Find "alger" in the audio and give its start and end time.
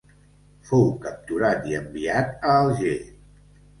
2.63-2.99